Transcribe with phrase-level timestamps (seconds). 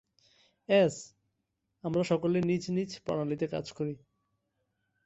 [0.69, 0.95] S,
[1.83, 3.93] আমরা সকলে নিজ নিজ প্রণালীতে কাজ করি।